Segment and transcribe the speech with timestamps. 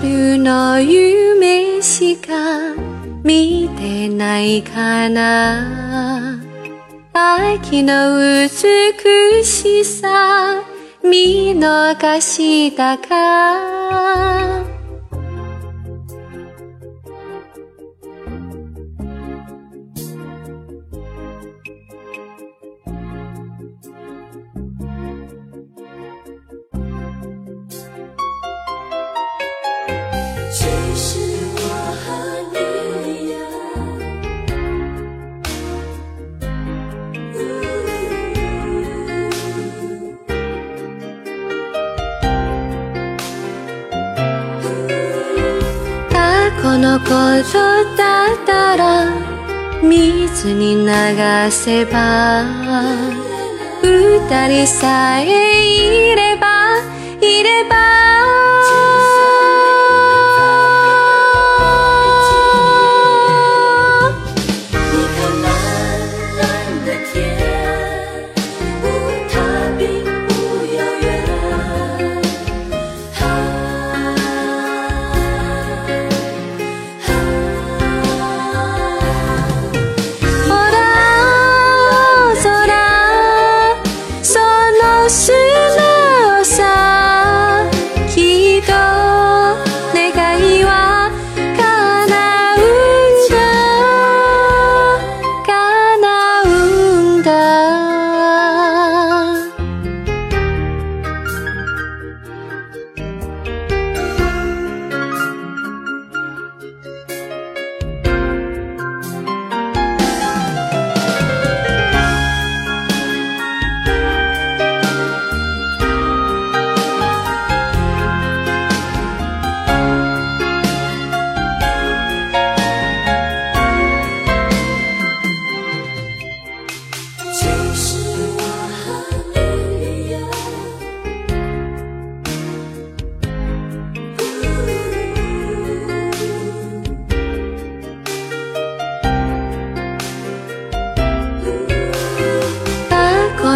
[0.00, 2.32] 春の夢しか
[3.24, 6.38] 見てないかな。
[7.12, 10.62] 秋の美しさ
[11.02, 14.77] 見逃したか。
[46.78, 47.06] のこ
[47.52, 47.58] と
[47.96, 49.10] だったら
[49.82, 52.44] 水に流せば
[53.82, 55.77] 二人さえ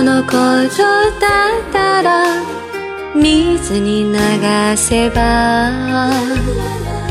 [0.02, 0.82] のこと
[1.20, 2.24] だったら
[3.14, 4.18] 水に流
[4.76, 6.10] せば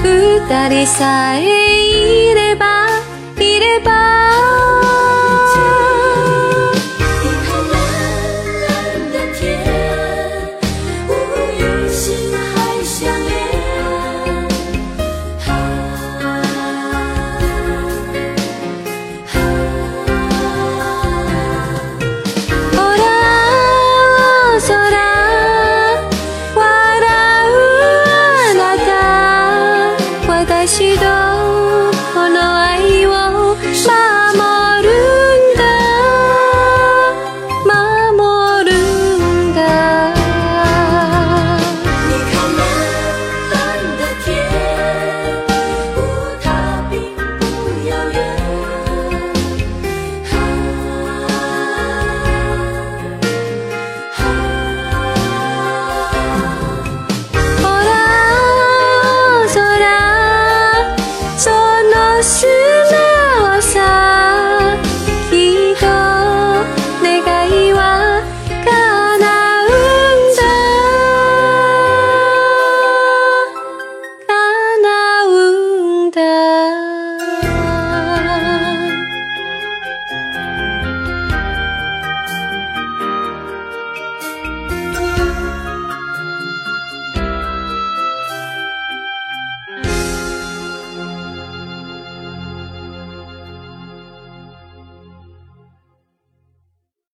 [0.03, 2.88] 二人さえいれば
[3.40, 5.20] いれば。
[30.81, 31.20] 记得